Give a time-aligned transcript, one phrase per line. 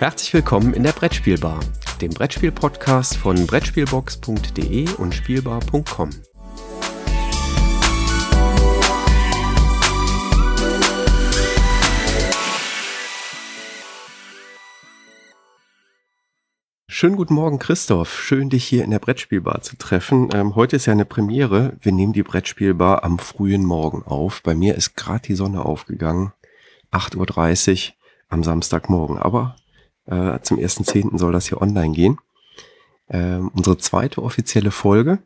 [0.00, 1.60] Herzlich willkommen in der Brettspielbar,
[2.00, 6.08] dem Brettspiel-Podcast von Brettspielbox.de und Spielbar.com.
[16.88, 18.22] Schönen guten Morgen, Christoph.
[18.22, 20.30] Schön, dich hier in der Brettspielbar zu treffen.
[20.32, 21.76] Ähm, heute ist ja eine Premiere.
[21.82, 24.42] Wir nehmen die Brettspielbar am frühen Morgen auf.
[24.42, 26.32] Bei mir ist gerade die Sonne aufgegangen.
[26.90, 27.94] 8.30 Uhr
[28.30, 29.18] am Samstagmorgen.
[29.18, 29.56] Aber
[30.10, 31.18] äh, zum 1.10.
[31.18, 32.18] soll das hier online gehen.
[33.08, 35.20] Ähm, unsere zweite offizielle Folge.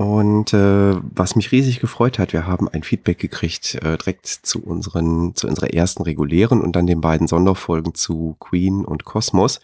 [0.00, 4.62] Und äh, was mich riesig gefreut hat, wir haben ein Feedback gekriegt äh, direkt zu
[4.62, 9.60] unseren zu unserer ersten regulären und dann den beiden Sonderfolgen zu Queen und Kosmos,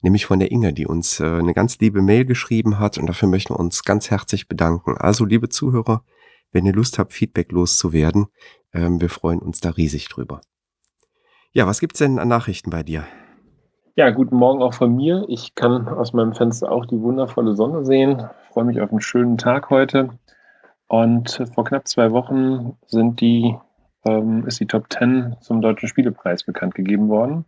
[0.00, 3.28] nämlich von der Inge, die uns äh, eine ganz liebe Mail geschrieben hat und dafür
[3.28, 4.96] möchten wir uns ganz herzlich bedanken.
[4.96, 6.04] Also liebe Zuhörer,
[6.52, 8.26] wenn ihr Lust habt, Feedback loszuwerden,
[8.72, 10.40] ähm, wir freuen uns da riesig drüber.
[11.50, 13.08] Ja, was gibt's denn an Nachrichten bei dir?
[13.96, 15.24] Ja, guten Morgen auch von mir.
[15.26, 18.22] Ich kann aus meinem Fenster auch die wundervolle Sonne sehen.
[18.44, 20.10] Ich freue mich auf einen schönen Tag heute.
[20.86, 23.56] Und vor knapp zwei Wochen sind die,
[24.04, 27.46] ähm, ist die Top 10 zum Deutschen Spielepreis bekannt gegeben worden.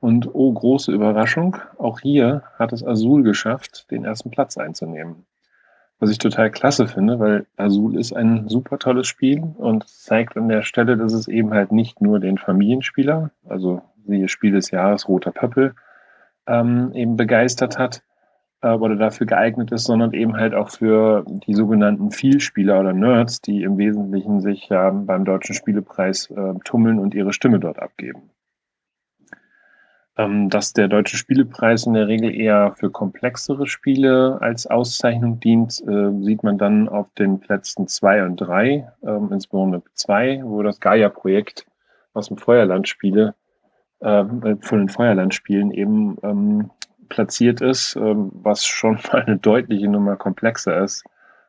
[0.00, 5.26] Und oh, große Überraschung, auch hier hat es Azul geschafft, den ersten Platz einzunehmen.
[6.00, 10.48] Was ich total klasse finde, weil Azul ist ein super tolles Spiel und zeigt an
[10.48, 15.08] der Stelle, dass es eben halt nicht nur den Familienspieler, also siehe Spiel des Jahres
[15.08, 15.74] Roter Pöppel,
[16.46, 18.02] ähm, eben begeistert hat
[18.62, 23.40] äh, oder dafür geeignet ist, sondern eben halt auch für die sogenannten Vielspieler oder Nerds,
[23.40, 28.30] die im Wesentlichen sich ja beim Deutschen Spielepreis äh, tummeln und ihre Stimme dort abgeben.
[30.16, 35.80] Ähm, dass der Deutsche Spielepreis in der Regel eher für komplexere Spiele als Auszeichnung dient,
[35.86, 40.80] äh, sieht man dann auf den Plätzen zwei und drei, ähm, insbesondere zwei, wo das
[40.80, 41.66] Gaia-Projekt
[42.14, 43.36] aus dem Feuerland-Spiele
[44.02, 46.70] ähm, von den Feuerlandspielen eben ähm,
[47.08, 51.04] platziert ist, ähm, was schon mal eine deutliche Nummer komplexer ist,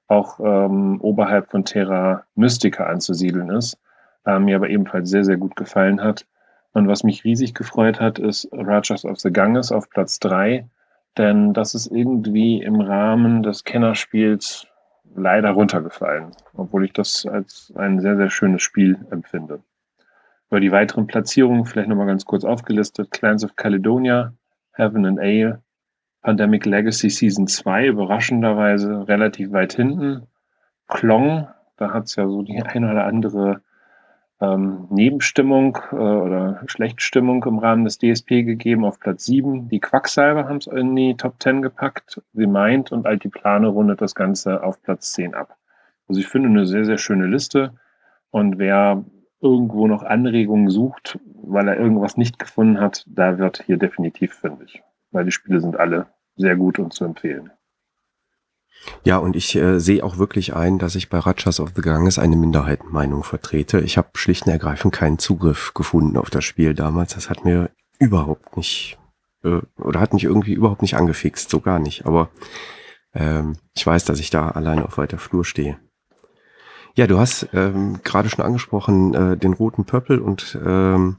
[0.08, 3.78] auch ähm, oberhalb von Terra Mystica anzusiedeln ist,
[4.26, 6.26] äh, mir aber ebenfalls sehr, sehr gut gefallen hat.
[6.74, 10.68] Und was mich riesig gefreut hat, ist Rajas of the Ganges auf Platz drei,
[11.18, 14.68] denn das ist irgendwie im Rahmen des Kennerspiels
[15.16, 19.62] leider runtergefallen, obwohl ich das als ein sehr, sehr schönes Spiel empfinde.
[20.50, 23.12] Über die weiteren Platzierungen vielleicht nochmal ganz kurz aufgelistet.
[23.12, 24.34] Clans of Caledonia,
[24.74, 25.62] Heaven and Ale,
[26.22, 30.28] Pandemic Legacy Season 2, überraschenderweise relativ weit hinten.
[30.88, 33.62] Klong, da hat es ja so die eine oder andere
[34.42, 39.70] ähm, Nebenstimmung äh, oder Schlechtstimmung im Rahmen des DSP gegeben auf Platz 7.
[39.70, 42.22] Die Quacksalber haben es in die Top 10 gepackt.
[42.34, 45.58] Sie meint und Altiplane rundet das Ganze auf Platz 10 ab.
[46.08, 47.74] Also ich finde eine sehr, sehr schöne Liste.
[48.32, 49.04] Und wer
[49.42, 54.82] irgendwo noch Anregungen sucht, weil er irgendwas nicht gefunden hat, da wird hier definitiv fündig.
[55.12, 57.52] Weil die Spiele sind alle sehr gut und zu empfehlen.
[59.04, 62.20] Ja, und ich äh, sehe auch wirklich ein, dass ich bei Ratchas of the Ganges
[62.20, 63.80] eine Minderheitenmeinung vertrete.
[63.82, 67.16] Ich habe schlicht und ergreifend keinen Zugriff gefunden auf das Spiel damals.
[67.16, 68.98] Das hat mir überhaupt nicht,
[69.44, 72.06] äh, oder hat mich irgendwie überhaupt nicht angefixt, so gar nicht.
[72.06, 72.30] Aber
[73.14, 75.78] ähm, ich weiß, dass ich da alleine auf weiter Flur stehe.
[76.96, 81.18] Ja, du hast ähm, gerade schon angesprochen, äh, den roten Pöppel und ähm,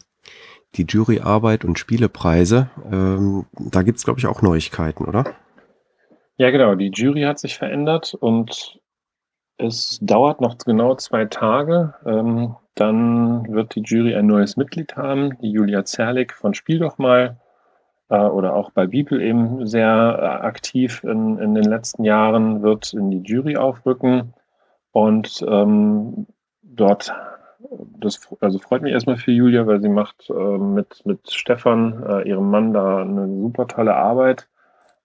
[0.76, 2.70] die Juryarbeit und Spielepreise.
[2.90, 5.24] Ähm, da gibt's es, glaube ich, auch Neuigkeiten, oder?
[6.36, 6.74] Ja, genau.
[6.74, 8.80] Die Jury hat sich verändert und
[9.58, 11.94] es dauert noch genau zwei Tage.
[12.06, 16.98] Ähm, dann wird die Jury ein neues Mitglied haben, die Julia Zerlik von Spiel doch
[16.98, 17.38] mal
[18.08, 22.94] äh, oder auch bei Bibel eben sehr äh, aktiv in, in den letzten Jahren, wird
[22.94, 24.32] in die Jury aufrücken.
[24.92, 26.26] Und ähm,
[26.62, 27.12] dort,
[27.98, 32.28] das also freut mich erstmal für Julia, weil sie macht äh, mit, mit Stefan, äh,
[32.28, 34.48] ihrem Mann, da eine super tolle Arbeit.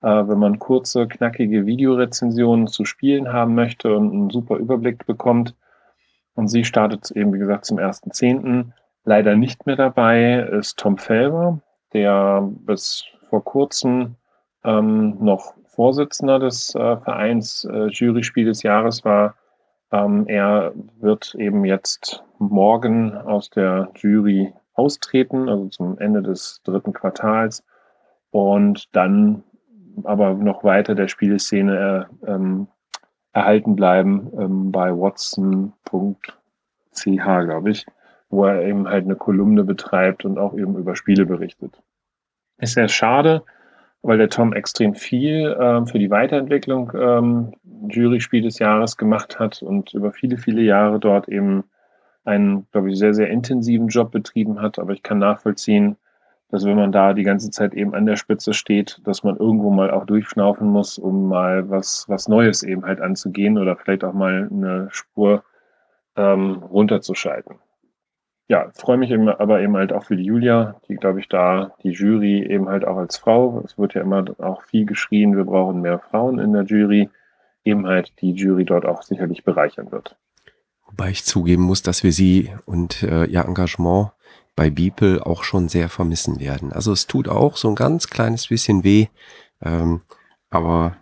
[0.01, 5.55] Äh, wenn man kurze, knackige Videorezensionen zu Spielen haben möchte und einen super Überblick bekommt.
[6.35, 8.71] Und sie startet eben, wie gesagt, zum 1.10.
[9.03, 11.59] Leider nicht mehr dabei ist Tom Felber,
[11.93, 14.15] der bis vor kurzem
[14.63, 19.35] ähm, noch Vorsitzender des äh, Vereins äh, Juryspiel des Jahres war
[19.91, 26.93] ähm, er wird eben jetzt morgen aus der Jury austreten, also zum Ende des dritten
[26.93, 27.63] Quartals
[28.31, 29.43] und dann
[30.03, 32.67] aber noch weiter der Spieleszene äh, ähm,
[33.31, 35.73] erhalten bleiben ähm, bei watson.ch,
[37.03, 37.85] glaube ich,
[38.29, 41.81] wo er eben halt eine Kolumne betreibt und auch eben über Spiele berichtet.
[42.57, 43.43] Ist sehr schade,
[44.05, 47.53] weil der Tom extrem viel äh, für die Weiterentwicklung ähm,
[47.89, 51.63] Jury-Spiel des Jahres gemacht hat und über viele, viele Jahre dort eben
[52.23, 54.77] einen, glaube ich, sehr, sehr intensiven Job betrieben hat.
[54.77, 55.95] Aber ich kann nachvollziehen,
[56.51, 59.71] dass wenn man da die ganze Zeit eben an der Spitze steht, dass man irgendwo
[59.71, 64.13] mal auch durchschnaufen muss, um mal was, was Neues eben halt anzugehen oder vielleicht auch
[64.13, 65.43] mal eine Spur
[66.15, 67.55] ähm, runterzuschalten.
[68.47, 71.71] Ja, freue mich eben, aber eben halt auch für die Julia, die, glaube ich, da
[71.81, 75.45] die Jury eben halt auch als Frau, es wird ja immer auch viel geschrien, wir
[75.45, 77.09] brauchen mehr Frauen in der Jury,
[77.63, 80.15] eben halt die Jury dort auch sicherlich bereichern wird.
[80.85, 84.11] Wobei ich zugeben muss, dass wir sie und äh, ihr Engagement
[84.55, 86.71] bei Beeple auch schon sehr vermissen werden.
[86.71, 89.07] Also es tut auch so ein ganz kleines bisschen weh,
[89.61, 90.01] ähm,
[90.51, 90.97] aber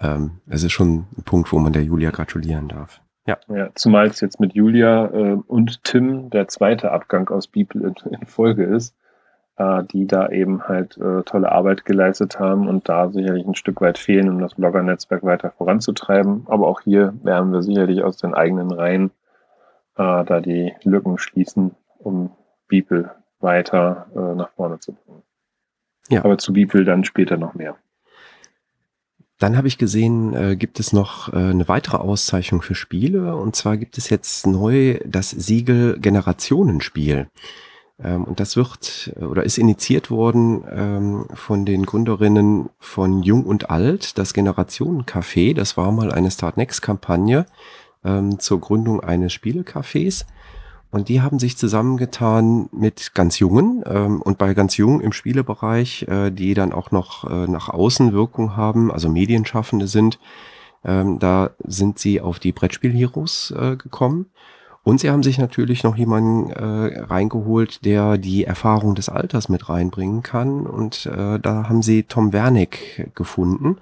[0.00, 3.00] ähm, es ist schon ein Punkt, wo man der Julia gratulieren darf.
[3.26, 3.38] Ja.
[3.48, 8.12] ja zumal es jetzt mit Julia äh, und Tim der zweite Abgang aus Beeple in,
[8.12, 8.94] in Folge ist,
[9.56, 13.80] äh, die da eben halt äh, tolle Arbeit geleistet haben und da sicherlich ein Stück
[13.80, 16.46] weit fehlen, um das Blogger-Netzwerk weiter voranzutreiben.
[16.48, 19.10] Aber auch hier werden wir sicherlich aus den eigenen Reihen
[19.96, 22.30] äh, da die Lücken schließen, um
[22.68, 23.10] Beeple
[23.40, 25.22] weiter äh, nach vorne zu bringen.
[26.08, 26.24] Ja.
[26.24, 27.76] Aber zu Beeple dann später noch mehr.
[29.38, 33.36] Dann habe ich gesehen, äh, gibt es noch äh, eine weitere Auszeichnung für Spiele.
[33.36, 37.28] Und zwar gibt es jetzt neu das Siegel Generationenspiel.
[38.02, 43.44] Ähm, und das wird äh, oder ist initiiert worden ähm, von den Gründerinnen von Jung
[43.44, 45.54] und Alt, das Generationencafé.
[45.54, 47.46] Das war mal eine Start Next Kampagne
[48.04, 50.26] ähm, zur Gründung eines Spielecafés.
[50.94, 56.06] Und die haben sich zusammengetan mit ganz Jungen ähm, und bei ganz Jungen im Spielebereich,
[56.06, 60.20] äh, die dann auch noch äh, nach außen Wirkung haben, also Medienschaffende sind.
[60.84, 64.26] Ähm, da sind sie auf die Brettspiel-Heroes äh, gekommen.
[64.84, 69.68] Und sie haben sich natürlich noch jemanden äh, reingeholt, der die Erfahrung des Alters mit
[69.68, 70.64] reinbringen kann.
[70.64, 73.78] Und äh, da haben sie Tom Wernick gefunden.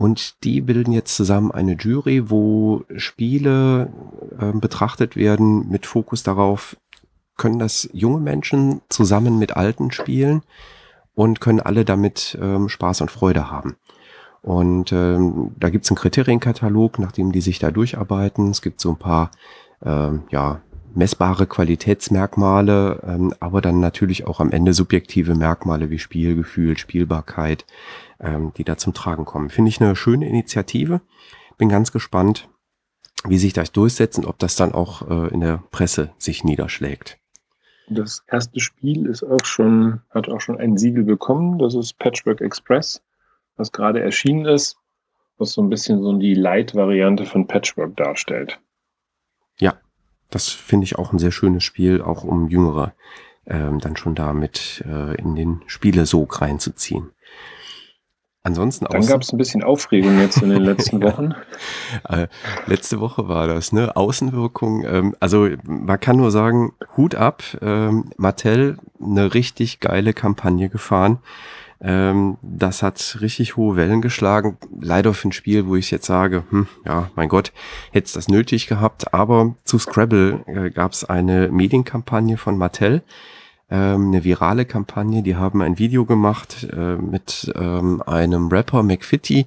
[0.00, 3.92] Und die bilden jetzt zusammen eine Jury, wo Spiele
[4.40, 6.78] äh, betrachtet werden mit Fokus darauf,
[7.36, 10.40] können das junge Menschen zusammen mit Alten spielen
[11.14, 13.76] und können alle damit ähm, Spaß und Freude haben.
[14.40, 18.48] Und ähm, da gibt's einen Kriterienkatalog, nachdem die sich da durcharbeiten.
[18.48, 19.30] Es gibt so ein paar
[19.84, 20.62] ähm, ja,
[20.94, 27.64] messbare Qualitätsmerkmale, ähm, aber dann natürlich auch am Ende subjektive Merkmale wie Spielgefühl, Spielbarkeit,
[28.20, 29.50] ähm, die da zum Tragen kommen.
[29.50, 31.00] Finde ich eine schöne Initiative.
[31.58, 32.48] Bin ganz gespannt,
[33.24, 37.18] wie sich das durchsetzt und ob das dann auch äh, in der Presse sich niederschlägt.
[37.88, 41.58] Das erste Spiel ist auch schon, hat auch schon ein Siegel bekommen.
[41.58, 43.02] Das ist Patchwork Express,
[43.56, 44.76] was gerade erschienen ist,
[45.38, 48.60] was so ein bisschen so die Light-Variante von Patchwork darstellt.
[50.30, 52.92] Ja, das finde ich auch ein sehr schönes Spiel, auch um Jüngere
[53.46, 57.10] ähm, dann schon damit äh, in den Spielesog reinzuziehen.
[58.42, 61.34] Ansonsten Dann gab es ein bisschen Aufregung jetzt in den letzten Wochen.
[62.08, 62.26] äh,
[62.66, 63.94] letzte Woche war das, ne?
[63.96, 64.84] Außenwirkung.
[64.86, 67.42] Ähm, also man kann nur sagen, Hut ab.
[67.60, 71.18] Ähm, Mattel eine richtig geile Kampagne gefahren.
[71.82, 74.58] Ähm, das hat richtig hohe Wellen geschlagen.
[74.80, 77.52] Leider für ein Spiel, wo ich jetzt sage, hm, ja, mein Gott,
[77.90, 79.14] hätte es das nötig gehabt.
[79.14, 83.02] Aber zu Scrabble äh, gab es eine Medienkampagne von Mattel
[83.70, 85.22] ähm, eine virale Kampagne.
[85.22, 89.46] Die haben ein Video gemacht äh, mit ähm, einem Rapper McFitty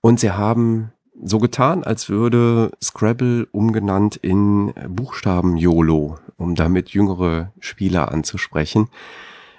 [0.00, 0.92] und sie haben
[1.22, 8.88] so getan, als würde Scrabble umgenannt in Buchstaben YOLO, um damit jüngere Spieler anzusprechen.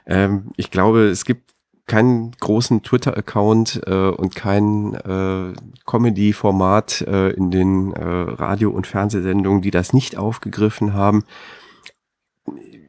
[0.07, 1.50] Ähm, ich glaube, es gibt
[1.87, 5.53] keinen großen Twitter-Account äh, und kein äh,
[5.85, 11.23] Comedy-Format äh, in den äh, Radio- und Fernsehsendungen, die das nicht aufgegriffen haben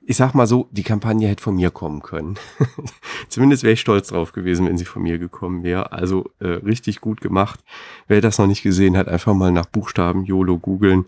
[0.04, 2.37] ich sag mal so, die Kampagne hätte von mir kommen können.
[3.28, 5.92] Zumindest wäre ich stolz drauf gewesen, wenn sie von mir gekommen wäre.
[5.92, 7.61] Also äh, richtig gut gemacht.
[8.08, 11.06] Wer das noch nicht gesehen hat, einfach mal nach Buchstaben YOLO googeln.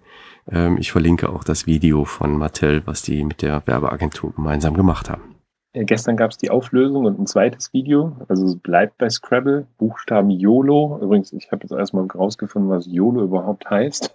[0.49, 5.11] Ähm, ich verlinke auch das Video von Mattel, was die mit der Werbeagentur gemeinsam gemacht
[5.11, 5.34] haben.
[5.77, 8.17] Ja, gestern gab es die Auflösung und ein zweites Video.
[8.29, 9.67] Also bleibt bei Scrabble.
[9.77, 11.01] Buchstaben YOLO.
[11.03, 14.15] Übrigens, ich habe jetzt erstmal rausgefunden, was YOLO überhaupt heißt.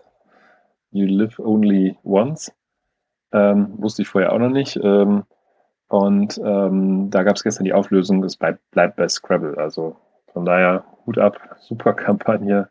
[0.91, 2.53] You live only once.
[3.33, 4.79] Ähm, wusste ich vorher auch noch nicht.
[4.81, 5.23] Ähm,
[5.89, 9.57] und ähm, da gab es gestern die Auflösung, es bleibt, bleibt bei Scrabble.
[9.57, 9.97] Also
[10.31, 12.69] von daher Hut ab, super Kampagne.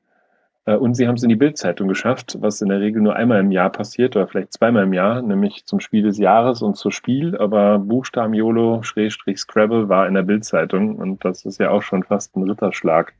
[0.68, 3.40] Äh, und sie haben es in die Bildzeitung geschafft, was in der Regel nur einmal
[3.40, 6.92] im Jahr passiert oder vielleicht zweimal im Jahr, nämlich zum Spiel des Jahres und zur
[6.92, 7.36] Spiel.
[7.38, 12.04] Aber Buchstaben YOLO, Schrägstrich Scrabble war in der Bildzeitung und das ist ja auch schon
[12.04, 13.14] fast ein Ritterschlag,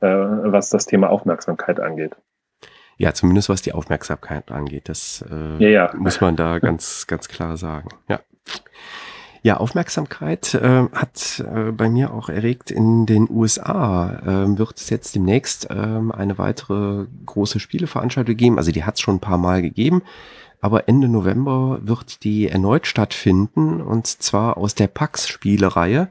[0.00, 2.14] äh, was das Thema Aufmerksamkeit angeht.
[2.98, 4.88] Ja, zumindest was die Aufmerksamkeit angeht.
[4.88, 5.94] Das äh, ja, ja.
[5.96, 7.88] muss man da ganz, ganz klar sagen.
[8.08, 8.20] Ja.
[9.46, 14.18] Ja, Aufmerksamkeit äh, hat äh, bei mir auch erregt in den USA.
[14.26, 18.58] Äh, wird es jetzt demnächst äh, eine weitere große Spieleveranstaltung geben.
[18.58, 20.02] Also die hat es schon ein paar Mal gegeben.
[20.60, 26.08] aber Ende November wird die erneut stattfinden und zwar aus der PAX-Spielereihe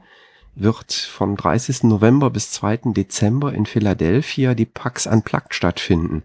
[0.54, 1.82] wird vom 30.
[1.82, 2.94] November bis 2.
[2.94, 6.22] Dezember in Philadelphia die PAX Unplugged stattfinden.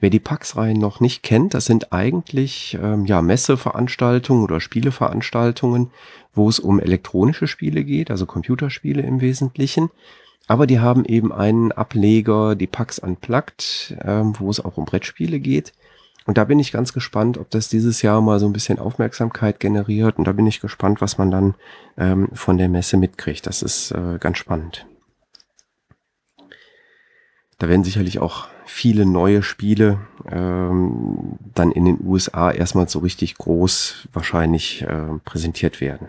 [0.00, 5.90] Wer die PAX-Reihen noch nicht kennt, das sind eigentlich ähm, ja Messeveranstaltungen oder Spieleveranstaltungen,
[6.36, 9.90] wo es um elektronische Spiele geht, also Computerspiele im Wesentlichen.
[10.46, 15.40] Aber die haben eben einen Ableger, die PAX Unplugged, ähm, wo es auch um Brettspiele
[15.40, 15.72] geht.
[16.24, 19.60] Und da bin ich ganz gespannt, ob das dieses Jahr mal so ein bisschen Aufmerksamkeit
[19.60, 20.18] generiert.
[20.18, 21.54] Und da bin ich gespannt, was man dann
[21.96, 23.46] ähm, von der Messe mitkriegt.
[23.46, 24.86] Das ist äh, ganz spannend.
[27.58, 30.00] Da werden sicherlich auch viele neue Spiele
[30.30, 36.08] ähm, dann in den USA erstmal so richtig groß wahrscheinlich äh, präsentiert werden.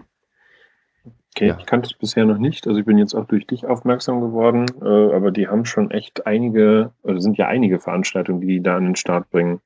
[1.38, 1.58] Okay, ja.
[1.60, 2.66] ich kannte es bisher noch nicht.
[2.68, 6.26] Also ich bin jetzt auch durch dich aufmerksam geworden, äh, aber die haben schon echt
[6.26, 9.62] einige, oder sind ja einige Veranstaltungen, die die da an den Start bringen.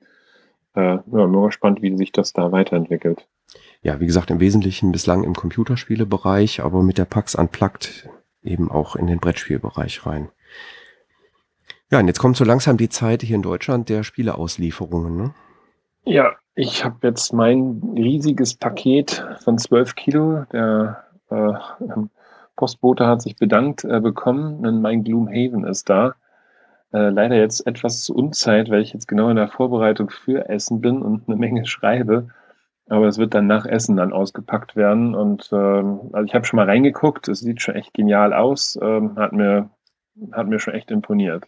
[0.76, 3.26] Äh, ja, bin mal gespannt, wie sich das da weiterentwickelt.
[3.84, 8.10] Ja, wie gesagt, im Wesentlichen bislang im Computerspielebereich, aber mit der PAX Unplugged
[8.44, 10.28] eben auch in den Brettspielbereich rein.
[11.90, 15.34] Ja, und jetzt kommt so langsam die Zeit hier in Deutschland der Spieleauslieferungen, ne?
[16.04, 20.44] Ja, ich habe jetzt mein riesiges Paket von 12 Kilo.
[20.52, 21.54] Der äh,
[22.56, 26.16] Postbote hat sich bedankt äh, bekommen und mein Gloomhaven ist da.
[26.94, 30.82] Äh, leider jetzt etwas zu Unzeit, weil ich jetzt genau in der Vorbereitung für Essen
[30.82, 32.28] bin und eine Menge schreibe.
[32.90, 35.16] Aber es wird dann nach Essen dann ausgepackt werden.
[35.16, 39.16] Und ähm, also ich habe schon mal reingeguckt, es sieht schon echt genial aus, ähm,
[39.16, 39.70] hat, mir,
[40.34, 41.48] hat mir schon echt imponiert.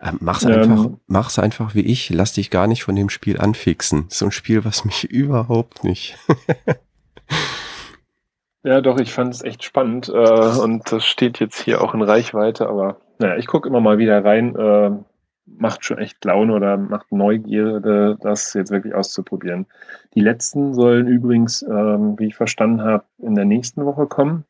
[0.00, 2.10] Ähm, mach's einfach, ähm, mach's einfach wie ich.
[2.10, 4.04] Lass dich gar nicht von dem Spiel anfixen.
[4.08, 6.16] So ein Spiel, was mich überhaupt nicht.
[8.66, 12.02] Ja, doch, ich fand es echt spannend äh, und das steht jetzt hier auch in
[12.02, 14.56] Reichweite, aber naja, ich gucke immer mal wieder rein.
[14.56, 14.90] Äh,
[15.46, 19.66] macht schon echt Laune oder macht Neugierde, das jetzt wirklich auszuprobieren.
[20.14, 24.44] Die letzten sollen übrigens, ähm, wie ich verstanden habe, in der nächsten Woche kommen.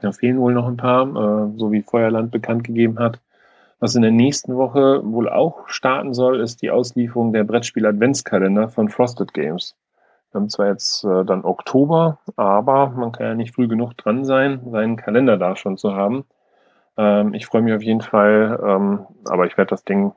[0.00, 3.20] Da fehlen wohl noch ein paar, äh, so wie Feuerland bekannt gegeben hat.
[3.78, 8.90] Was in der nächsten Woche wohl auch starten soll, ist die Auslieferung der Brettspiel-Adventskalender von
[8.90, 9.74] Frosted Games.
[10.30, 14.24] Wir haben zwar jetzt äh, dann Oktober, aber man kann ja nicht früh genug dran
[14.24, 16.24] sein, seinen Kalender da schon zu haben.
[16.96, 20.12] Ähm, ich freue mich auf jeden Fall, ähm, aber ich werde das Ding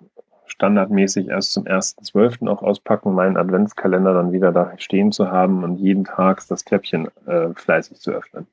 [0.46, 2.48] standardmäßig erst zum 1.12.
[2.48, 7.10] auch auspacken, meinen Adventskalender dann wieder da stehen zu haben und jeden Tag das Täppchen
[7.25, 8.48] äh, fleißig zu öffnen.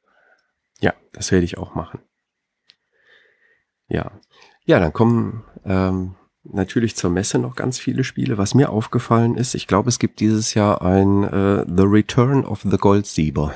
[0.80, 2.00] Ja, das werde ich auch machen.
[3.88, 4.12] Ja,
[4.64, 8.38] ja, dann kommen ähm, natürlich zur Messe noch ganz viele Spiele.
[8.38, 12.62] Was mir aufgefallen ist, ich glaube, es gibt dieses Jahr ein äh, The Return of
[12.62, 13.52] the Goldsieber.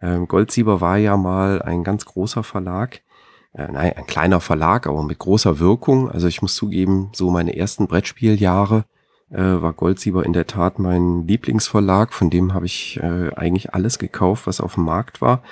[0.00, 3.02] Ähm, Goldsieber war ja mal ein ganz großer Verlag.
[3.52, 6.10] Äh, nein, ein kleiner Verlag, aber mit großer Wirkung.
[6.10, 8.84] Also ich muss zugeben, so meine ersten Brettspieljahre
[9.30, 12.12] äh, war Goldsieber in der Tat mein Lieblingsverlag.
[12.12, 15.42] Von dem habe ich äh, eigentlich alles gekauft, was auf dem Markt war.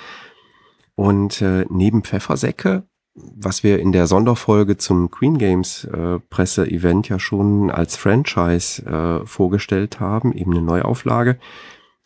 [0.95, 2.83] Und äh, neben Pfeffersäcke
[3.17, 9.25] was wir in der Sonderfolge zum Queen Games äh, Presse-Event ja schon als Franchise äh,
[9.25, 11.37] vorgestellt haben, eben eine Neuauflage,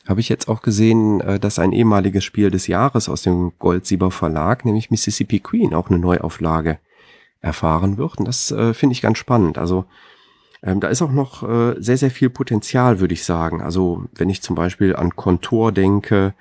[0.08, 4.12] habe ich jetzt auch gesehen, äh, dass ein ehemaliges Spiel des Jahres aus dem Goldsieber
[4.12, 6.80] Verlag, nämlich Mississippi Queen, auch eine Neuauflage
[7.41, 8.18] erfahren wird.
[8.18, 9.58] Und das äh, finde ich ganz spannend.
[9.58, 9.86] Also
[10.63, 13.62] ähm, da ist auch noch äh, sehr, sehr viel Potenzial, würde ich sagen.
[13.62, 16.34] Also wenn ich zum Beispiel an Kontor denke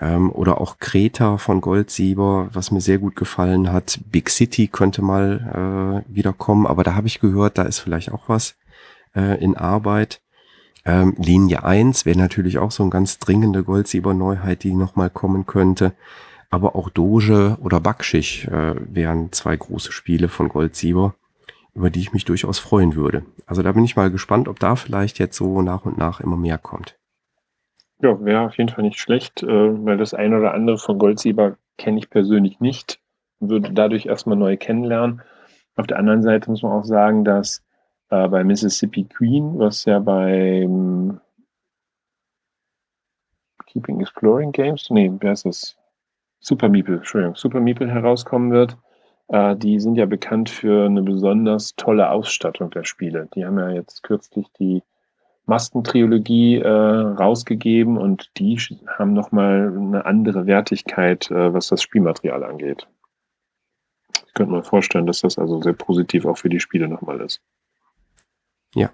[0.00, 4.00] ähm, oder auch Kreta von Goldsieber, was mir sehr gut gefallen hat.
[4.10, 8.12] Big City könnte mal äh, wieder kommen, aber da habe ich gehört, da ist vielleicht
[8.12, 8.56] auch was
[9.14, 10.20] äh, in Arbeit.
[10.84, 15.92] Ähm, Linie 1 wäre natürlich auch so eine ganz dringende Goldsieber-Neuheit, die nochmal kommen könnte.
[16.48, 21.14] Aber auch Doge oder Backschisch äh, wären zwei große Spiele von Goldsieber
[21.76, 23.22] über die ich mich durchaus freuen würde.
[23.44, 26.38] Also da bin ich mal gespannt, ob da vielleicht jetzt so nach und nach immer
[26.38, 26.96] mehr kommt.
[28.02, 29.46] Ja, wäre auf jeden Fall nicht schlecht, äh,
[29.86, 33.00] weil das eine oder andere von Goldsieber kenne ich persönlich nicht,
[33.40, 35.22] würde dadurch erstmal neu kennenlernen.
[35.76, 37.62] Auf der anderen Seite muss man auch sagen, dass
[38.10, 41.20] äh, bei Mississippi Queen, was ja beim
[43.66, 45.76] Keeping Exploring Games, nee, wer ist das?
[46.40, 48.76] Super Meeple, Entschuldigung, Super Meeple herauskommen wird,
[49.28, 53.28] äh, die sind ja bekannt für eine besonders tolle Ausstattung der Spiele.
[53.34, 54.82] Die haben ja jetzt kürzlich die
[55.46, 58.56] Maskentrilogie äh, rausgegeben und die
[58.98, 62.88] haben nochmal eine andere Wertigkeit, äh, was das Spielmaterial angeht.
[64.26, 67.40] Ich könnte mir vorstellen, dass das also sehr positiv auch für die Spiele nochmal ist.
[68.74, 68.90] Ja.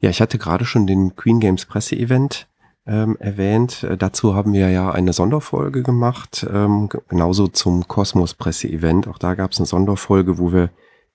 [0.00, 2.48] Ja, ich hatte gerade schon den Queen Games Presse-Event
[2.86, 3.84] ähm, erwähnt.
[3.84, 9.08] Äh, dazu haben wir ja eine Sonderfolge gemacht, ähm, genauso zum Kosmos Presse-Event.
[9.08, 10.70] Auch da gab es eine Sonderfolge, wo wir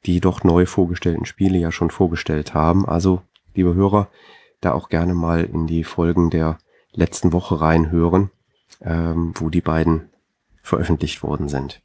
[0.05, 2.87] die doch neu vorgestellten Spiele ja schon vorgestellt haben.
[2.87, 3.21] Also,
[3.53, 4.09] liebe Hörer,
[4.61, 6.57] da auch gerne mal in die Folgen der
[6.93, 8.31] letzten Woche reinhören,
[8.81, 10.09] ähm, wo die beiden
[10.61, 11.81] veröffentlicht worden sind.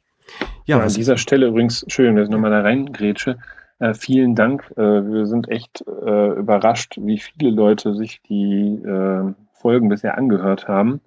[0.65, 3.37] Ja, ja an dieser Stelle übrigens, schön, dass ich nochmal da reingrätsche.
[3.79, 4.71] Äh, vielen Dank.
[4.77, 10.67] Äh, wir sind echt äh, überrascht, wie viele Leute sich die äh, Folgen bisher angehört
[10.67, 11.01] haben.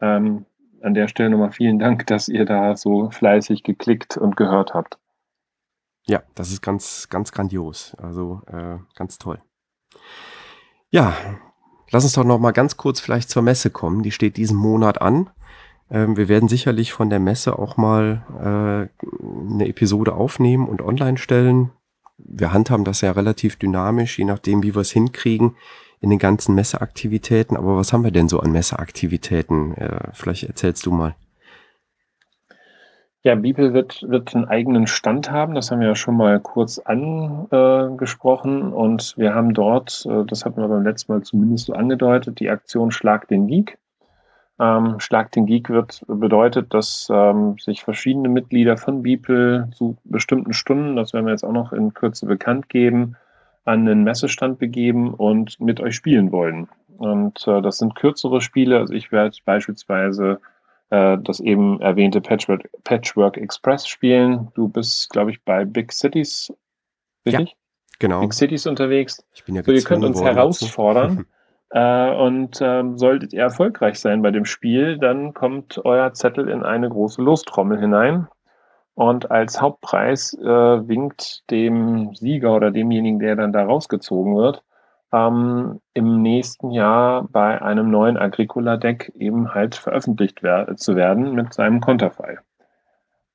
[0.00, 0.44] Ähm,
[0.82, 4.98] an der Stelle nochmal vielen Dank, dass ihr da so fleißig geklickt und gehört habt.
[6.06, 7.94] Ja, das ist ganz, ganz grandios.
[8.00, 9.40] Also äh, ganz toll.
[10.90, 11.16] Ja,
[11.90, 14.02] lass uns doch noch mal ganz kurz vielleicht zur Messe kommen.
[14.02, 15.30] Die steht diesen Monat an.
[15.90, 21.18] Ähm, wir werden sicherlich von der Messe auch mal äh, eine Episode aufnehmen und online
[21.18, 21.70] stellen.
[22.18, 25.56] Wir handhaben das ja relativ dynamisch, je nachdem, wie wir es hinkriegen
[26.00, 27.56] in den ganzen Messeaktivitäten.
[27.56, 29.74] Aber was haben wir denn so an Messeaktivitäten?
[29.74, 31.14] Äh, vielleicht erzählst du mal.
[33.24, 35.54] Ja, Bibel wird, wird einen eigenen Stand haben.
[35.54, 38.72] Das haben wir ja schon mal kurz angesprochen.
[38.72, 42.50] und wir haben dort, äh, das hatten wir beim letzten Mal zumindest so angedeutet, die
[42.50, 43.78] Aktion Schlag den Geek.
[44.58, 50.52] Ähm, Schlag den Geek wird bedeutet, dass ähm, sich verschiedene Mitglieder von Bibel zu bestimmten
[50.52, 53.16] Stunden, das werden wir jetzt auch noch in Kürze bekannt geben,
[53.64, 56.68] an den Messestand begeben und mit euch spielen wollen.
[56.98, 58.78] Und äh, das sind kürzere Spiele.
[58.78, 60.40] Also ich werde beispielsweise
[60.92, 64.48] äh, das eben erwähnte Patchwork, Patchwork Express spielen.
[64.54, 66.52] Du bist, glaube ich, bei Big Cities,
[67.24, 67.48] richtig?
[67.48, 67.56] Ja,
[67.98, 68.20] genau.
[68.20, 69.24] Big Cities unterwegs.
[69.32, 71.24] Ich bin ja so, ihr könnt uns herausfordern.
[71.70, 76.62] äh, und ähm, solltet ihr erfolgreich sein bei dem Spiel, dann kommt euer Zettel in
[76.62, 78.28] eine große Lostrommel hinein.
[78.94, 84.62] Und als Hauptpreis äh, winkt dem Sieger oder demjenigen, der dann da rausgezogen wird,
[85.12, 91.52] ähm, im nächsten Jahr bei einem neuen Agricola-Deck eben halt veröffentlicht wer zu werden mit
[91.52, 92.38] seinem Konterfei.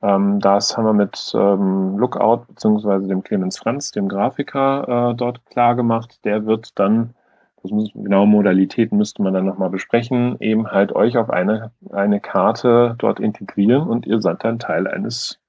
[0.02, 3.08] Ähm, das haben wir mit ähm, Lookout bzw.
[3.08, 6.20] dem Clemens Franz, dem Grafiker, äh, dort klar gemacht.
[6.24, 7.14] Der wird dann,
[7.62, 12.20] das muss, genaue Modalitäten müsste man dann nochmal besprechen, eben halt euch auf eine, eine
[12.20, 15.40] Karte dort integrieren und ihr seid dann Teil eines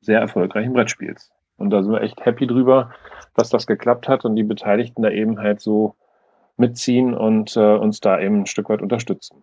[0.00, 1.33] sehr erfolgreichen Brettspiels.
[1.56, 2.90] Und da sind wir echt happy drüber,
[3.34, 5.94] dass das geklappt hat und die Beteiligten da eben halt so
[6.56, 9.42] mitziehen und äh, uns da eben ein Stück weit unterstützen.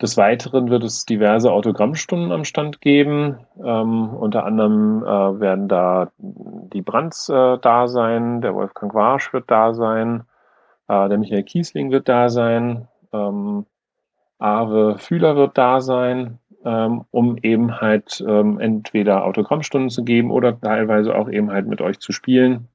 [0.00, 3.38] Des Weiteren wird es diverse Autogrammstunden am Stand geben.
[3.64, 9.50] Ähm, unter anderem äh, werden da die Brands äh, da sein, der Wolfgang Warsch wird
[9.50, 10.24] da sein,
[10.88, 13.64] äh, der Michael Kiesling wird da sein, ähm,
[14.38, 20.60] Arve Fühler wird da sein ähm, um eben halt ähm, entweder Autogrammstunden zu geben oder
[20.60, 22.68] teilweise auch eben halt mit euch zu spielen.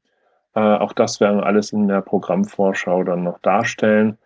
[0.55, 4.17] Äh, auch das werden wir alles in der Programmvorschau dann noch darstellen.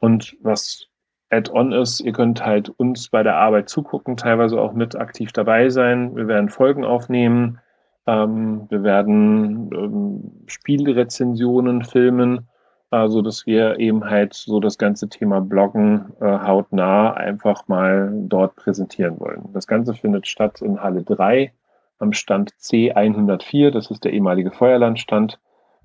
[0.00, 0.88] Und was
[1.30, 5.68] Add-on ist, ihr könnt halt uns bei der Arbeit zugucken, teilweise auch mit aktiv dabei
[5.68, 6.16] sein.
[6.16, 7.60] Wir werden Folgen aufnehmen.
[8.08, 12.48] Ähm, wir werden ähm, Spielrezensionen filmen
[12.92, 18.54] also, dass wir eben halt so das ganze Thema Bloggen äh, hautnah einfach mal dort
[18.54, 19.48] präsentieren wollen.
[19.54, 21.54] Das Ganze findet statt in Halle 3
[21.98, 23.70] am Stand C104.
[23.70, 25.40] Das ist der ehemalige Feuerlandstand,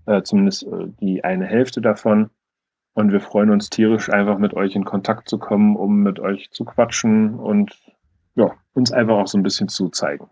[0.06, 2.30] äh, zumindest äh, die eine Hälfte davon.
[2.94, 6.52] Und wir freuen uns tierisch, einfach mit euch in Kontakt zu kommen, um mit euch
[6.52, 7.74] zu quatschen und
[8.36, 10.30] ja, uns einfach auch so ein bisschen zu zeigen.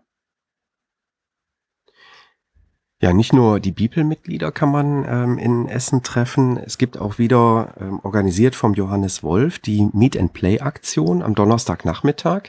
[3.02, 6.56] Ja, nicht nur die Bibelmitglieder kann man ähm, in Essen treffen.
[6.56, 11.34] Es gibt auch wieder ähm, organisiert vom Johannes Wolf die Meet and Play Aktion am
[11.34, 12.44] Donnerstagnachmittag.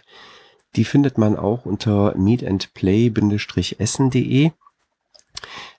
[0.78, 4.52] Die findet man auch unter meetandplay-essen.de,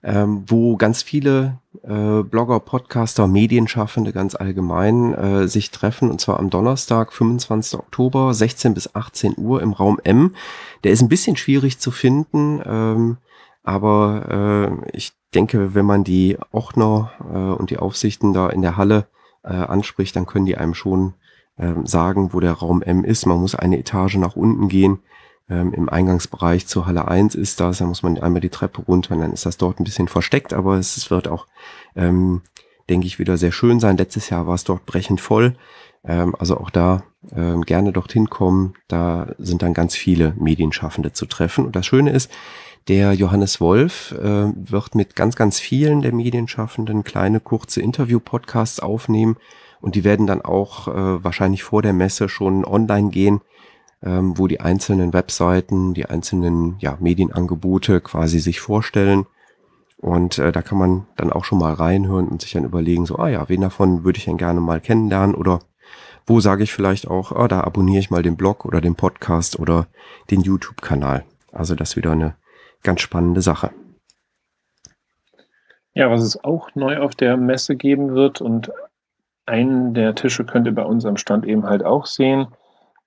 [0.03, 6.39] ähm, wo ganz viele äh, Blogger, Podcaster, Medienschaffende ganz allgemein äh, sich treffen und zwar
[6.39, 7.79] am Donnerstag, 25.
[7.79, 10.35] Oktober, 16 bis 18 Uhr im Raum M.
[10.85, 12.61] Der ist ein bisschen schwierig zu finden.
[12.67, 13.17] Ähm,
[13.69, 18.79] aber äh, ich denke, wenn man die Ochner äh, und die Aufsichten da in der
[18.79, 19.09] Halle
[19.45, 21.13] äh, anspricht, dann können die einem schon
[21.59, 23.27] äh, sagen, wo der Raum M ist.
[23.27, 25.01] Man muss eine Etage nach unten gehen.
[25.51, 29.15] Ähm, Im Eingangsbereich zur Halle 1 ist das, da muss man einmal die Treppe runter
[29.15, 31.47] und dann ist das dort ein bisschen versteckt, aber es, es wird auch,
[31.95, 32.41] ähm,
[32.89, 33.99] denke ich, wieder sehr schön sein.
[33.99, 35.57] Letztes Jahr war es dort brechend voll.
[36.05, 37.03] Ähm, also auch da
[37.37, 38.73] ähm, gerne dorthin kommen.
[38.89, 41.67] Da sind dann ganz viele Medienschaffende zu treffen.
[41.67, 42.31] Und das Schöne ist,
[42.89, 49.37] der Johannes Wolf äh, wird mit ganz, ganz vielen der Medienschaffenden kleine, kurze Interview-Podcasts aufnehmen
[49.81, 53.43] und die werden dann auch äh, wahrscheinlich vor der Messe schon online gehen,
[54.03, 59.27] ähm, wo die einzelnen Webseiten, die einzelnen ja, Medienangebote quasi sich vorstellen.
[59.99, 63.17] Und äh, da kann man dann auch schon mal reinhören und sich dann überlegen, so,
[63.17, 65.61] ah ja, wen davon würde ich denn gerne mal kennenlernen oder
[66.27, 69.59] wo sage ich vielleicht auch, ah, da abonniere ich mal den Blog oder den Podcast
[69.59, 69.89] oder
[70.31, 71.25] den YouTube-Kanal.
[71.53, 72.37] Also das wieder eine
[72.83, 73.71] ganz spannende Sache.
[75.95, 78.71] Ja, was es auch neu auf der Messe geben wird und
[79.47, 82.49] einen der Tische könnt ihr bei uns am Stand eben halt auch sehen.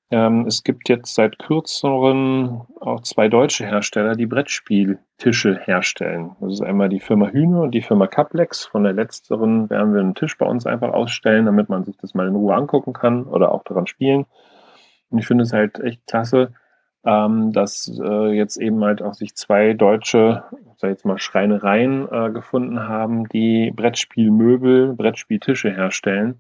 [0.10, 6.36] Ähm, es gibt jetzt seit kürzeren auch zwei deutsche Hersteller, die Brettspieltische herstellen.
[6.42, 8.66] Das ist einmal die Firma Hühne und die Firma Caplex.
[8.66, 12.14] Von der letzteren werden wir einen Tisch bei uns einfach ausstellen, damit man sich das
[12.14, 14.26] mal in Ruhe angucken kann oder auch daran spielen.
[15.12, 16.54] Und ich finde es halt echt klasse,
[17.06, 20.44] ähm, dass äh, jetzt eben halt auch sich zwei deutsche,
[20.78, 26.40] sag ich jetzt mal Schreinereien äh, gefunden haben, die Brettspielmöbel, Brettspieltische herstellen,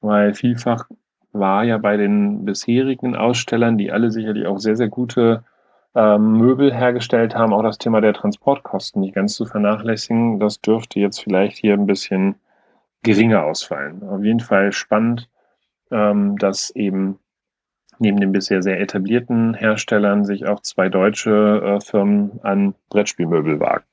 [0.00, 0.88] weil vielfach
[1.32, 5.44] war ja bei den bisherigen Ausstellern, die alle sicherlich auch sehr, sehr gute
[5.94, 10.40] ähm, Möbel hergestellt haben, auch das Thema der Transportkosten nicht ganz zu vernachlässigen.
[10.40, 12.36] Das dürfte jetzt vielleicht hier ein bisschen
[13.02, 14.02] geringer ausfallen.
[14.08, 15.28] Auf jeden Fall spannend,
[15.90, 17.18] ähm, dass eben
[18.00, 23.84] neben den bisher sehr etablierten Herstellern sich auch zwei deutsche äh, Firmen an Brettspielmöbel wagen.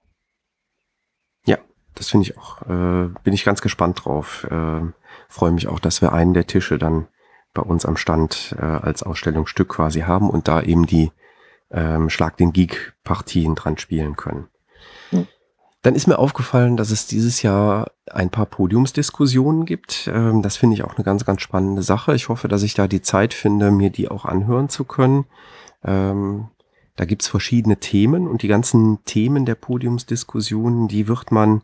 [1.46, 1.58] Ja,
[1.96, 2.62] das finde ich auch.
[2.64, 4.48] Äh, bin ich ganz gespannt drauf.
[4.50, 4.82] Äh,
[5.30, 7.08] Freue mich auch, dass wir einen der Tische dann
[7.54, 11.12] bei uns am Stand äh, als Ausstellungsstück quasi haben und da eben die
[11.72, 14.48] ähm, Schlag den Geek Partien dran spielen können.
[15.10, 15.28] Hm.
[15.84, 20.10] Dann ist mir aufgefallen, dass es dieses Jahr ein paar Podiumsdiskussionen gibt.
[20.12, 22.16] Ähm, das finde ich auch eine ganz, ganz spannende Sache.
[22.16, 25.26] Ich hoffe, dass ich da die Zeit finde, mir die auch anhören zu können.
[25.84, 26.48] Ähm,
[26.96, 31.62] da gibt's verschiedene Themen und die ganzen Themen der Podiumsdiskussionen, die wird man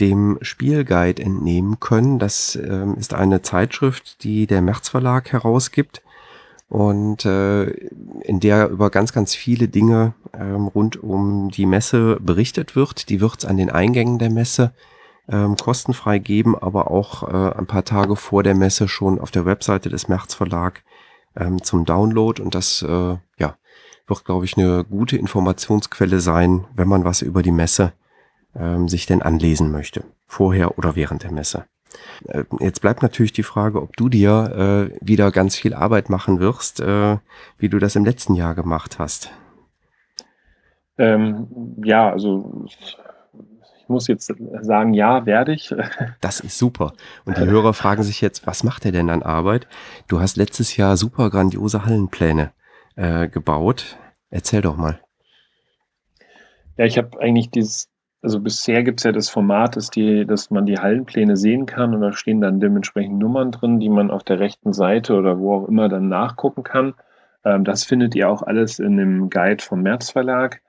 [0.00, 2.18] dem Spielguide entnehmen können.
[2.18, 6.02] Das ähm, ist eine Zeitschrift, die der März Verlag herausgibt
[6.68, 12.74] und äh, in der über ganz, ganz viele Dinge ähm, rund um die Messe berichtet
[12.74, 13.08] wird.
[13.08, 14.72] Die wird es an den Eingängen der Messe
[15.28, 19.46] ähm, kostenfrei geben, aber auch äh, ein paar Tage vor der Messe schon auf der
[19.46, 20.82] Webseite des März Verlag
[21.36, 23.56] ähm, zum Download und das äh, ja
[24.06, 27.92] wird, glaube ich, eine gute Informationsquelle sein, wenn man was über die Messe
[28.54, 31.64] ähm, sich denn anlesen möchte, vorher oder während der Messe.
[32.26, 36.40] Äh, jetzt bleibt natürlich die Frage, ob du dir äh, wieder ganz viel Arbeit machen
[36.40, 37.18] wirst, äh,
[37.58, 39.30] wie du das im letzten Jahr gemacht hast.
[40.96, 41.48] Ähm,
[41.84, 45.74] ja, also ich muss jetzt sagen, ja, werde ich.
[46.20, 46.92] Das ist super.
[47.24, 49.66] Und die Hörer fragen sich jetzt, was macht er denn an Arbeit?
[50.08, 52.52] Du hast letztes Jahr super grandiose Hallenpläne
[52.96, 53.96] äh, gebaut.
[54.30, 55.00] Erzähl doch mal.
[56.76, 57.88] Ja, ich habe eigentlich dieses
[58.24, 61.94] also bisher gibt es ja das Format, dass, die, dass man die Hallenpläne sehen kann
[61.94, 65.56] und da stehen dann dementsprechend Nummern drin, die man auf der rechten Seite oder wo
[65.56, 66.94] auch immer dann nachgucken kann.
[67.44, 70.62] Ähm, das findet ihr auch alles in dem Guide vom März Verlag.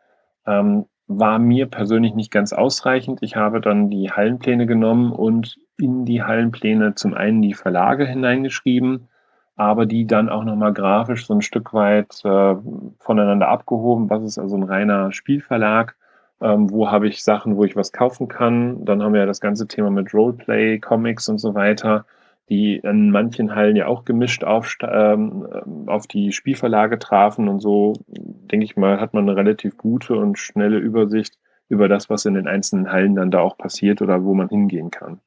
[0.45, 3.19] Ähm, war mir persönlich nicht ganz ausreichend.
[3.21, 9.07] Ich habe dann die Hallenpläne genommen und in die Hallenpläne zum einen die Verlage hineingeschrieben,
[9.55, 12.55] aber die dann auch nochmal grafisch so ein Stück weit äh,
[12.99, 14.09] voneinander abgehoben.
[14.09, 15.95] Was ist also ein reiner Spielverlag?
[16.41, 18.83] Ähm, wo habe ich Sachen, wo ich was kaufen kann.
[18.85, 22.05] Dann haben wir ja das ganze Thema mit Roleplay, Comics und so weiter,
[22.49, 27.93] die in manchen Hallen ja auch gemischt auf, ähm, auf die Spielverlage trafen und so,
[28.07, 31.37] denke ich mal, hat man eine relativ gute und schnelle Übersicht
[31.69, 34.91] über das, was in den einzelnen Hallen dann da auch passiert oder wo man hingehen
[34.91, 35.19] kann.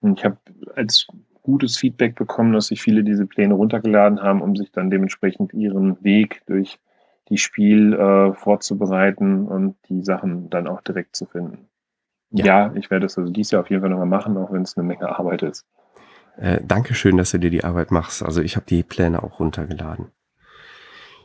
[0.00, 0.36] Und ich habe
[0.76, 1.08] als
[1.42, 6.02] gutes Feedback bekommen, dass sich viele diese Pläne runtergeladen haben, um sich dann dementsprechend ihren
[6.04, 6.78] Weg durch
[7.28, 11.68] die Spiel äh, vorzubereiten und die Sachen dann auch direkt zu finden.
[12.30, 14.62] Ja, ja ich werde es also dieses Jahr auf jeden Fall nochmal machen, auch wenn
[14.62, 15.64] es eine Menge Arbeit ist.
[16.36, 18.22] Äh, Dankeschön, dass du dir die Arbeit machst.
[18.22, 20.08] Also ich habe die Pläne auch runtergeladen.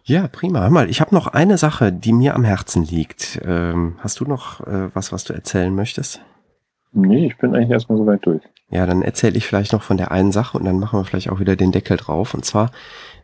[0.04, 0.62] Ja, prima.
[0.62, 3.40] Hör mal, ich habe noch eine Sache, die mir am Herzen liegt.
[3.46, 6.22] Ähm, hast du noch äh, was, was du erzählen möchtest?
[6.92, 8.42] Nee, ich bin eigentlich erstmal soweit durch.
[8.70, 11.30] Ja, dann erzähle ich vielleicht noch von der einen Sache und dann machen wir vielleicht
[11.30, 12.34] auch wieder den Deckel drauf.
[12.34, 12.72] Und zwar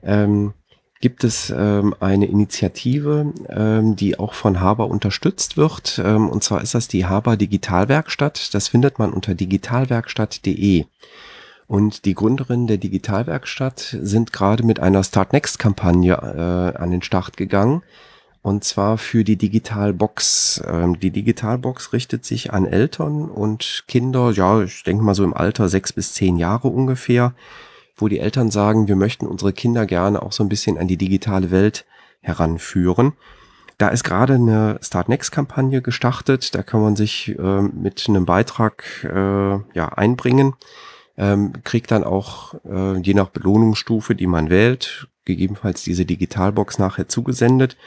[0.04, 0.54] ähm,
[1.00, 6.02] gibt es ähm, eine Initiative, ähm, die auch von Haber unterstützt wird.
[6.04, 8.54] Ähm, und zwar ist das die Haber Digitalwerkstatt.
[8.54, 10.86] Das findet man unter digitalwerkstatt.de.
[11.68, 17.02] Und die Gründerinnen der Digitalwerkstatt sind gerade mit einer Start Next Kampagne äh, an den
[17.02, 17.84] Start gegangen.
[18.42, 20.64] Und zwar für die Digitalbox.
[20.66, 25.34] Ähm, die Digitalbox richtet sich an Eltern und Kinder, ja, ich denke mal so im
[25.34, 27.34] Alter sechs bis zehn Jahre ungefähr
[27.98, 30.98] wo die Eltern sagen, wir möchten unsere Kinder gerne auch so ein bisschen an die
[30.98, 31.86] digitale Welt
[32.22, 33.14] heranführen.
[33.78, 36.56] Da ist gerade eine Start Next Kampagne gestartet.
[36.56, 40.54] Da kann man sich äh, mit einem Beitrag äh, ja einbringen,
[41.18, 47.08] ähm, kriegt dann auch äh, je nach Belohnungsstufe, die man wählt, gegebenenfalls diese Digitalbox nachher
[47.08, 47.78] zugesendet.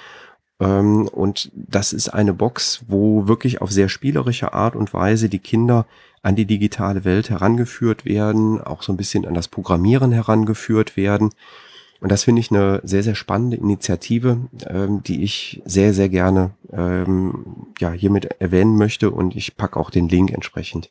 [0.60, 5.38] Ähm, und das ist eine Box, wo wirklich auf sehr spielerische Art und Weise die
[5.40, 5.86] Kinder
[6.22, 11.30] an die digitale Welt herangeführt werden, auch so ein bisschen an das Programmieren herangeführt werden.
[12.00, 16.52] Und das finde ich eine sehr, sehr spannende Initiative, ähm, die ich sehr, sehr gerne
[16.72, 19.10] ähm, ja, hiermit erwähnen möchte.
[19.10, 20.88] Und ich packe auch den Link entsprechend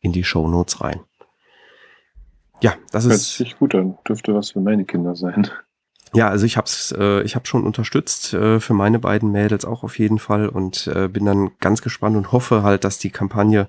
[0.00, 1.00] in die Show Notes rein.
[2.60, 3.36] Ja, das Hört ist.
[3.36, 3.98] sich gut an.
[4.06, 5.50] Dürfte was für meine Kinder sein.
[6.14, 9.82] Ja, also ich hab's, äh, ich habe schon unterstützt äh, für meine beiden Mädels auch
[9.82, 13.68] auf jeden Fall und äh, bin dann ganz gespannt und hoffe halt, dass die Kampagne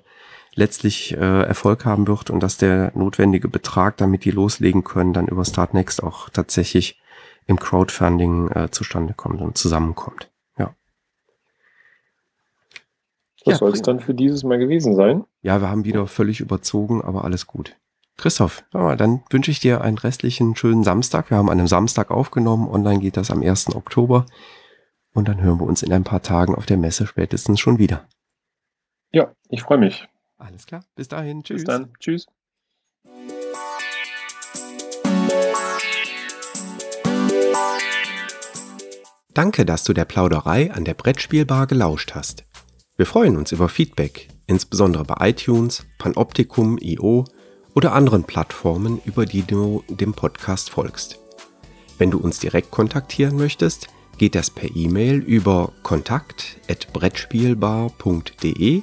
[0.54, 5.28] letztlich äh, Erfolg haben wird und dass der notwendige Betrag, damit die loslegen können, dann
[5.28, 7.00] über Startnext auch tatsächlich
[7.46, 10.30] im Crowdfunding äh, zustande kommt und zusammenkommt.
[10.58, 10.74] Ja.
[13.44, 15.24] Das Ja, soll es dann für dieses Mal gewesen sein.
[15.42, 17.76] Ja, wir haben wieder völlig überzogen, aber alles gut.
[18.16, 21.30] Christoph, dann wünsche ich dir einen restlichen schönen Samstag.
[21.30, 22.68] Wir haben an einem Samstag aufgenommen.
[22.68, 23.74] Online geht das am 1.
[23.74, 24.26] Oktober.
[25.12, 28.06] Und dann hören wir uns in ein paar Tagen auf der Messe spätestens schon wieder.
[29.12, 30.08] Ja, ich freue mich.
[30.44, 30.84] Alles klar.
[30.94, 31.42] Bis dahin.
[31.42, 31.56] Tschüss.
[31.56, 31.92] Bis dann.
[31.98, 32.26] Tschüss.
[39.32, 42.44] Danke, dass du der Plauderei an der Brettspielbar gelauscht hast.
[42.96, 47.24] Wir freuen uns über Feedback, insbesondere bei iTunes, Panoptikum, IO
[47.74, 51.18] oder anderen Plattformen, über die du dem Podcast folgst.
[51.98, 58.82] Wenn du uns direkt kontaktieren möchtest, geht das per E-Mail über kontakt@brettspielbar.de